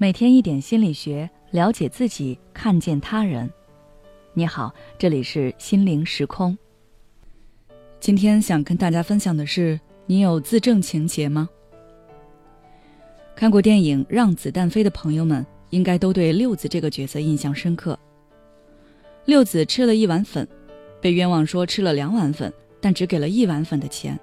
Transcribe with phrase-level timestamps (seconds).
[0.00, 3.50] 每天一点心理学，了解自己，看见他人。
[4.32, 6.56] 你好，这里是心灵时空。
[7.98, 11.48] 今天想跟大家分享的是：你有自证情节吗？
[13.34, 17.98] 看过电影《让子弹飞》的朋友们，应该都对六子这个角色印象深刻。
[19.24, 20.46] 六子吃了一碗粉，
[21.00, 24.16] 被冤枉说吃了两碗粉，但只给了一碗粉的钱。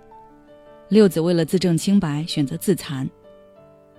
[0.88, 3.10] 六子为了自证清白，选择自残。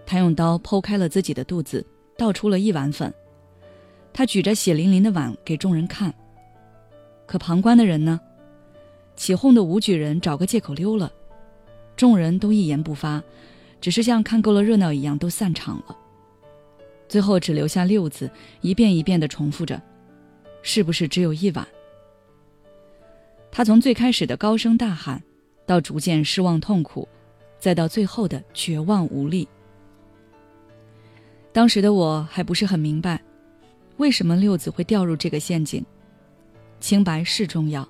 [0.06, 1.84] 他用刀剖开了自己的肚子，
[2.16, 3.12] 倒出了一碗粉。
[4.12, 6.14] 他举着血淋淋的碗给众人看。
[7.26, 8.20] 可旁观的人呢？
[9.16, 11.12] 起哄的武举人找个借口溜了，
[11.96, 13.22] 众人都一言不发，
[13.80, 15.96] 只是像看够了热闹一样都散场了。
[17.08, 18.30] 最后只留下六子
[18.60, 19.80] 一遍一遍地重复着
[20.62, 21.66] ：“是不是只有一碗？”
[23.50, 25.22] 他从最开始的高声大喊，
[25.64, 27.08] 到逐渐失望痛苦，
[27.58, 29.48] 再到最后的绝望无力。
[31.56, 33.18] 当时的我还不是很明白，
[33.96, 35.82] 为什么六子会掉入这个陷阱。
[36.80, 37.88] 清白是重要，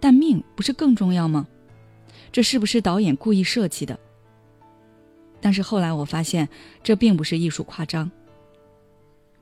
[0.00, 1.46] 但命不是更重要吗？
[2.32, 4.00] 这是不是导演故意设计的？
[5.38, 6.48] 但是后来我发现，
[6.82, 8.10] 这并不是艺术夸张。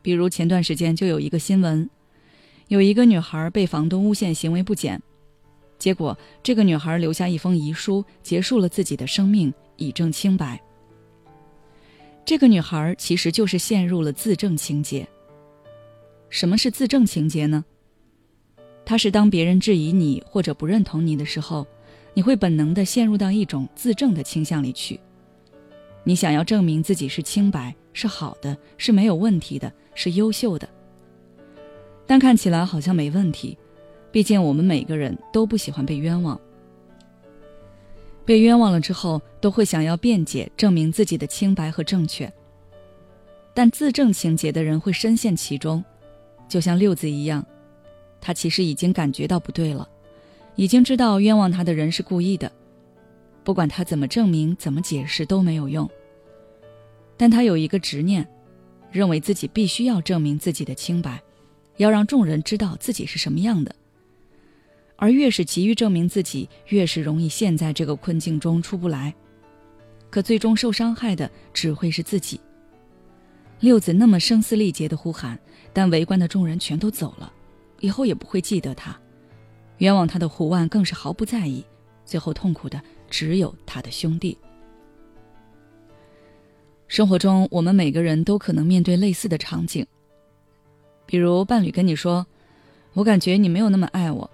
[0.02, 1.88] 比如前段时间就有一个新闻，
[2.66, 5.00] 有一个女孩被房东诬陷行为不检，
[5.78, 10.60] 结果这个女孩留下一封遗书，结束了自己的生命，以证清白。
[12.24, 15.06] 这个女孩其实就是陷入了自证情节。
[16.30, 17.64] 什么是自证情节呢？
[18.84, 21.66] 它是当别人质疑你或者不认同你的时候，
[22.14, 24.98] 你会本能的陷入到一种自证的倾向里去。
[26.04, 30.68] 你想要证明自己是清白、是好的、是没有问题的、是优秀的。
[32.06, 33.56] 但看起来好像没问题，
[34.10, 36.40] 毕竟我们每个人都不喜欢被冤枉。
[38.24, 42.32] 被冤枉了之后，都会想要辩解，证明自己的清白和正确。
[43.54, 45.84] 但自证情节的人会深陷其中，
[46.48, 47.44] 就像六子一样，
[48.20, 49.88] 他其实已经感觉到不对了，
[50.56, 52.50] 已经知道冤枉他的人是故意的，
[53.44, 55.88] 不管他怎么证明、怎么解释都没有用。
[57.16, 58.26] 但他有一个执念，
[58.90, 61.20] 认为自己必须要证明自己的清白，
[61.76, 63.74] 要让众人知道自己是什么样的。
[64.96, 69.14] 而越是急于证明自己，越是容易陷在这个困境中出不来。
[70.10, 72.40] 可最终受伤害的只会是自己。
[73.60, 75.38] 六子那么声嘶力竭的呼喊，
[75.72, 77.32] 但围观的众人全都走了，
[77.80, 78.98] 以后也不会记得他。
[79.78, 81.64] 冤枉他的胡万更是毫不在意，
[82.04, 84.36] 最后痛苦的只有他的兄弟。
[86.88, 89.86] 生活中，我们每个人都可能面对类似的场景，
[91.06, 92.26] 比如伴侣跟你说
[92.92, 94.30] ：“我感觉你没有那么爱我。”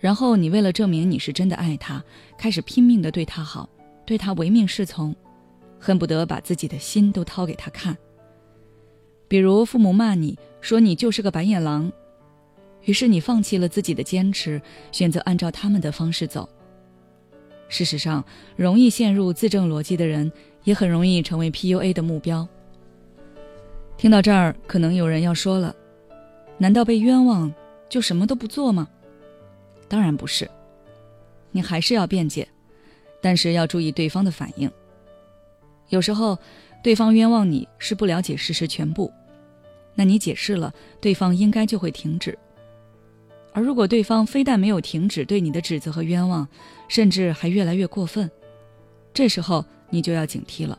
[0.00, 2.02] 然后你为了证明你是真的爱他，
[2.36, 3.68] 开始拼命的对他好，
[4.06, 5.14] 对他唯命是从，
[5.78, 7.96] 恨不得把自己的心都掏给他看。
[9.26, 11.92] 比如父母骂你说你就是个白眼狼，
[12.84, 16.48] 于是你放弃了自己的坚持，选择按照他们的方式走。
[17.68, 18.24] 事实上，
[18.56, 20.30] 容易陷入自证逻辑的人，
[20.64, 22.48] 也很容易成为 PUA 的目标。
[23.98, 25.74] 听到这儿，可能有人要说了：
[26.56, 27.52] 难道被冤枉
[27.90, 28.88] 就什么都不做吗？
[29.88, 30.48] 当然不是，
[31.50, 32.46] 你还是要辩解，
[33.20, 34.70] 但是要注意对方的反应。
[35.88, 36.38] 有时候，
[36.82, 39.10] 对方冤枉你是不了解事实全部，
[39.94, 42.38] 那你解释了，对方应该就会停止。
[43.54, 46.46] 而如果对方非但没有停止对你的指责和冤枉，
[46.86, 48.30] 甚至还越来越过分，
[49.14, 50.78] 这时候你就要警惕了，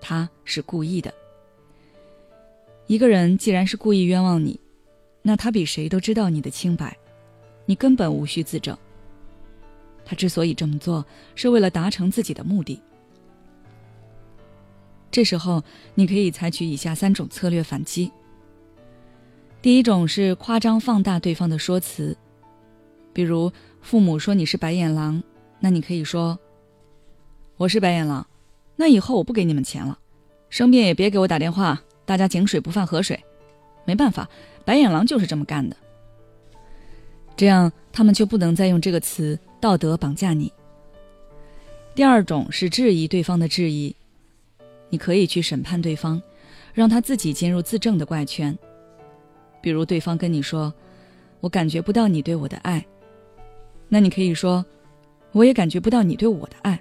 [0.00, 1.12] 他是故意的。
[2.86, 4.60] 一个人既然是故意冤枉你，
[5.22, 6.96] 那他比谁都知道你的清白。
[7.68, 8.74] 你根本无需自证。
[10.06, 12.80] 他之所以这么做，是为了达成自己的目的。
[15.10, 15.62] 这时候，
[15.94, 18.10] 你可以采取以下三种策略反击。
[19.60, 22.16] 第一种是夸张放大对方的说辞，
[23.12, 23.52] 比如
[23.82, 25.22] 父母说你是白眼狼，
[25.60, 26.38] 那你可以说
[27.58, 28.26] ：“我是白眼狼，
[28.76, 29.98] 那以后我不给你们钱了，
[30.48, 33.22] 生病也别给我打电话，大家井水不犯河水。
[33.84, 34.26] 没办法，
[34.64, 35.76] 白眼狼就是这么干的。”
[37.38, 40.52] 这样，他们就不能再用这个词“道德”绑架你。
[41.94, 43.94] 第二种是质疑对方的质疑，
[44.90, 46.20] 你可以去审判对方，
[46.74, 48.58] 让他自己进入自证的怪圈。
[49.62, 50.74] 比如，对方跟你说
[51.38, 52.84] ：“我感觉不到你对我的爱。”
[53.88, 54.66] 那你可以说
[55.30, 56.76] ：“我也感觉不到你对我的爱。”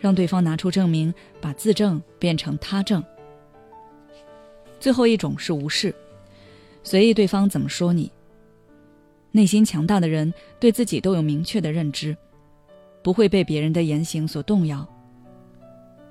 [0.00, 3.00] 让对方拿出证明，把自证变成他证。
[4.80, 5.94] 最后一种是无视，
[6.82, 8.10] 随意对方怎么说你。
[9.36, 12.16] 内心强大的人对自己都有明确的认知，
[13.02, 14.88] 不会被别人的言行所动摇。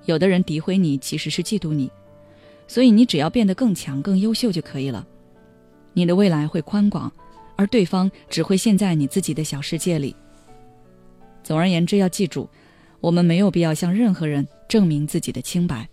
[0.05, 1.91] 有的人诋毁你，其实是嫉妒你，
[2.67, 5.03] 所以你只要变得更强、更优秀就可以了。
[5.93, 7.11] 你的未来会宽广，
[7.55, 10.15] 而对方只会陷在你自己的小世界里。
[11.43, 12.47] 总而言之，要记住，
[12.99, 15.89] 我们没有必要向任何人证明自己的清白。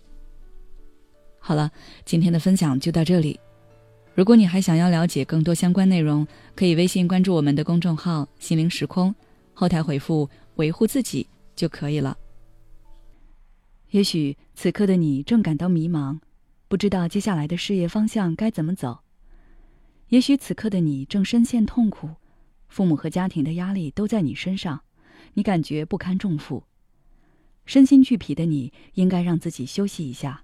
[1.39, 1.71] 好了，
[2.05, 3.39] 今天的分享就到这里。
[4.15, 9.13] 如果你还想要了解更多相关内容，可以微信关注我们的公众号“心灵时空”，
[9.55, 12.15] 后台回复“维护自己”就可以了。
[13.89, 16.19] 也许此刻的你正感到迷茫，
[16.67, 19.01] 不知道接下来的事业方向该怎么走；
[20.09, 22.09] 也许此刻的你正深陷痛苦，
[22.67, 24.81] 父母和家庭的压力都在你身上，
[25.33, 26.63] 你感觉不堪重负，
[27.65, 30.43] 身心俱疲的你，应该让自己休息一下。